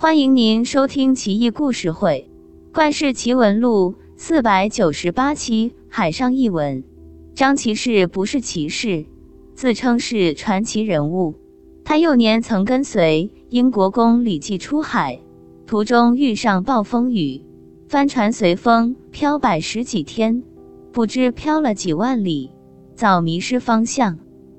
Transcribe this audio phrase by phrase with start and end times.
[0.00, 2.30] 欢迎您收听《奇异故事会·
[2.72, 6.84] 怪事奇闻录》四百九十八期《海上异闻》。
[7.34, 9.06] 张骑士不是骑士，
[9.56, 11.34] 自称是传奇人物。
[11.84, 15.18] 他幼年曾跟随英国公李绩出海，
[15.66, 17.42] 途中遇上暴风雨，
[17.88, 20.44] 帆船随风飘摆十几天，
[20.92, 22.52] 不知飘了几万里，
[22.94, 24.16] 早迷失方向。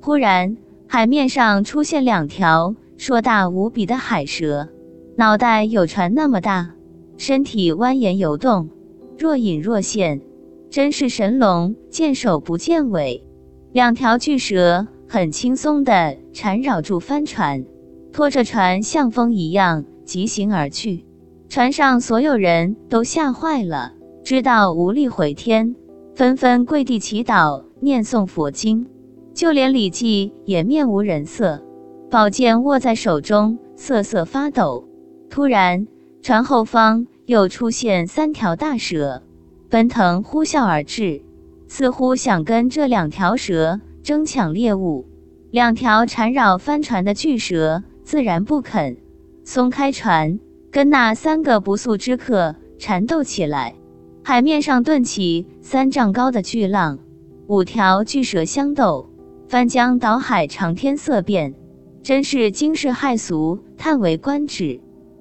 [0.00, 0.56] 忽然，
[0.88, 4.68] 海面上出现两条硕大无比的海蛇，
[5.16, 6.74] 脑袋有船那么大，
[7.18, 8.70] 身体蜿蜒游动，
[9.18, 10.22] 若隐若现，
[10.70, 13.24] 真是神龙见首不见尾。
[13.72, 17.66] 两条巨蛇很轻松地缠绕住帆船，
[18.12, 21.04] 拖着船像风一样疾行而去。
[21.48, 23.92] 船上所有人都吓坏了，
[24.24, 25.74] 知道无力回天，
[26.14, 28.86] 纷纷跪地祈祷，念诵佛经。
[29.34, 31.62] 就连李绩也面无人色，
[32.10, 34.89] 宝剑握在手中，瑟瑟发抖。
[35.30, 35.86] 突然，
[36.22, 39.22] 船后方又出现三条大蛇，
[39.68, 41.22] 奔腾呼啸而至，
[41.68, 45.06] 似乎想跟这两条蛇争抢猎物。
[45.52, 48.96] 两条缠绕帆船的巨蛇自然不肯
[49.44, 50.40] 松开船，
[50.72, 53.76] 跟那三个不速之客缠斗起来。
[54.24, 56.98] 海面上顿起三丈高的巨浪，
[57.46, 59.08] 五条巨蛇相斗。
[59.46, 61.54] 翻江倒海，长天色变，
[62.02, 64.80] 真是惊世骇俗，叹为观止。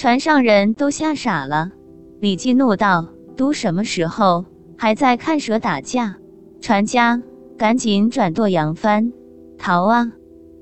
[0.00, 1.72] 船上人都吓傻了。
[2.20, 4.46] 李绩怒道：“都什么时候，
[4.78, 6.16] 还在看蛇打架？
[6.62, 7.22] 船家
[7.58, 9.12] 赶紧转舵扬帆，
[9.58, 10.10] 逃啊！”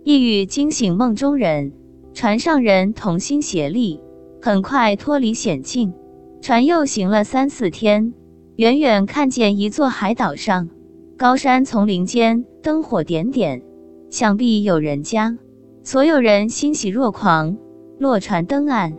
[0.02, 1.72] 一语惊醒梦中人，
[2.12, 4.00] 船上人同心协力，
[4.42, 5.94] 很快脱离险境。
[6.40, 8.14] 船又行了三四天，
[8.56, 10.68] 远远看见一座海岛上。
[11.16, 13.62] 高山丛林间灯火点点，
[14.10, 15.38] 想必有人家。
[15.84, 17.56] 所有人欣喜若狂，
[18.00, 18.94] 落船登岸，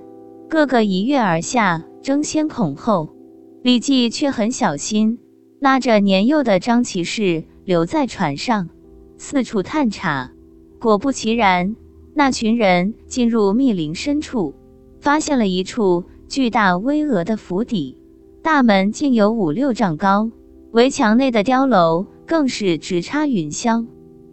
[0.50, 3.16] 个个一跃而下，争先恐后。
[3.62, 5.20] 李绩却很小心，
[5.60, 8.70] 拉着年幼的张骑士留在船上，
[9.16, 10.32] 四处探查。
[10.80, 11.76] 果不其然，
[12.16, 14.56] 那群人进入密林深处，
[15.00, 18.02] 发现了一处巨大巍峨的府邸，
[18.42, 20.32] 大门竟有五六丈高。
[20.72, 23.86] 围墙内的碉楼更是直插云霄，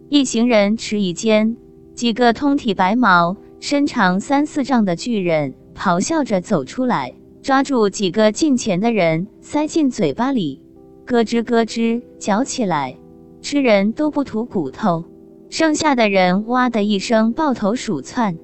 [0.09, 1.59] 一行人迟疑间，
[1.95, 10.61] 几个通体白毛、身长三四丈的巨人咆哮着走出来，抓住几个近前的人，塞进嘴巴里，
[11.05, 12.97] 咯吱咯吱嚼起来。
[13.43, 15.05] 吃人都不吐骨头，
[15.51, 18.37] 剩下的人哇的一声抱头鼠窜，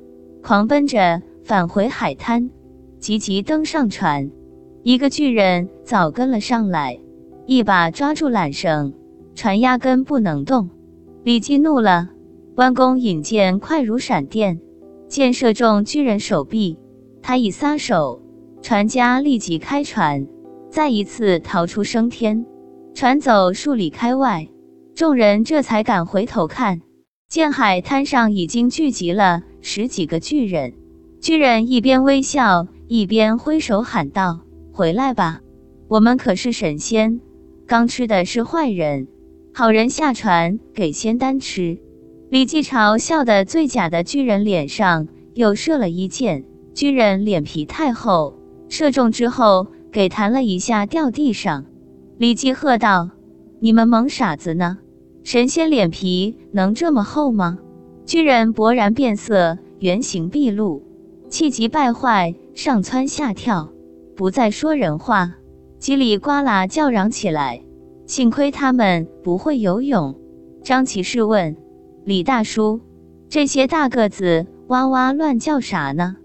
[0.43, 2.51] 狂奔着返回海滩，
[3.01, 4.31] 急急登上船。
[4.85, 7.01] 一个巨人早跟了上来。
[7.45, 8.95] 一把抓住缆绳，
[9.35, 10.71] 船压根不能动。
[11.25, 12.11] 李绩怒了，
[12.55, 14.61] 弯弓引箭，快如闪电，
[15.09, 16.79] 箭射中巨人手臂。
[17.23, 18.21] 他一撒手，
[18.61, 20.27] 船家立即开船，
[20.71, 22.45] 再一次逃出升天。
[22.95, 24.49] 船走数里开外，
[24.95, 26.83] 众人这才敢回头看，
[27.29, 30.75] 见海滩上已经聚集了十几个巨人。
[31.21, 34.41] 巨人一边微笑，一边挥手喊道
[34.75, 35.41] ：“回来吧，
[35.89, 37.21] 我们可是神仙。”
[37.65, 39.07] 刚吃的是坏人，
[39.55, 41.79] 好人下船给仙丹吃。
[42.29, 46.45] 李继朝笑得最假的巨人脸上又射了一箭，
[46.75, 48.35] 巨人脸皮太厚，
[48.69, 51.67] 射中之后给弹了一下掉地上。
[52.19, 53.11] 李继喝道
[53.61, 54.79] ：“你们蒙傻子呢？
[55.23, 57.59] 神仙脸皮能这么厚吗？”
[58.07, 60.83] 巨人勃然变色，原形毕露，
[61.29, 63.71] 气急败坏，上蹿下跳，
[64.17, 65.35] 不再说人话。
[65.79, 67.63] 叽里呱啦叫嚷起来，
[68.07, 70.17] 幸亏他们不会游泳。
[70.63, 71.57] 张骑士问
[72.05, 72.81] 李大叔
[73.29, 76.17] ：“这些大个子哇哇乱叫啥呢？”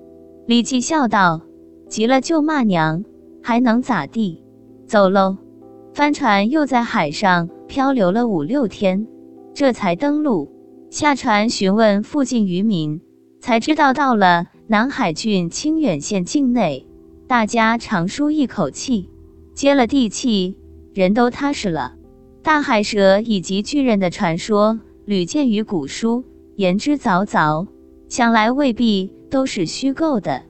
[0.48, 1.42] 李记笑道
[1.90, 3.04] ：“急了就骂娘，
[3.44, 4.42] 还能咋地？
[4.86, 5.36] 走喽！”
[5.94, 9.08] 帆船又在海上漂流了五六天，
[9.54, 10.50] 这才登陆。
[10.90, 13.02] 下船询问附近渔民，
[13.42, 16.88] 才知道到了南海郡清远县境内，
[17.28, 19.10] 大家长舒一口气。
[19.54, 20.56] 接了地气，
[20.94, 21.96] 人都踏实了。
[22.42, 26.24] 大海蛇以及巨人的传说屡见于古书，
[26.56, 27.68] 言之凿凿，
[28.08, 30.44] 想来未必都是虚构的。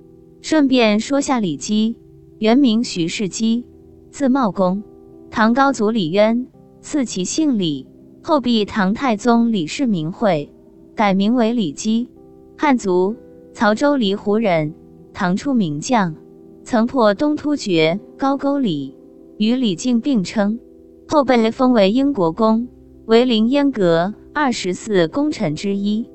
[0.49, 1.97] 顺便说下李基，
[2.39, 3.65] 原名徐世基，
[4.11, 4.81] 字茂公，
[5.29, 6.47] 唐高祖李渊
[6.79, 7.85] 赐其姓李，
[8.23, 10.49] 后避唐太宗李世民讳，
[10.95, 12.09] 改名为李基。
[12.57, 13.17] 汉族，
[13.51, 14.73] 曹州离湖人，
[15.11, 16.15] 唐初名将，
[16.63, 18.95] 曾破东突厥高句丽。
[19.37, 20.61] 与李靖并称，
[21.09, 22.69] 后被封为英国公，
[23.05, 26.09] 为凌烟阁二十四功臣之一。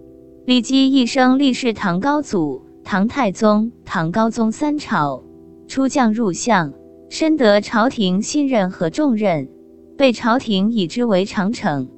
[0.46, 5.22] 李基一生力侍唐高祖，唐太宗、唐高宗三朝，
[5.66, 6.72] 出将入相，
[7.08, 9.48] 深得朝廷信任和重任，
[9.96, 11.88] 被朝廷以之为长城。